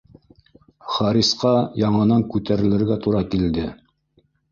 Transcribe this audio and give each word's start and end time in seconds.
Харисҡа 0.93 1.51
яңынан 1.83 2.23
күтәрелергә 2.37 2.97
тура 3.05 3.21
килде 3.35 3.67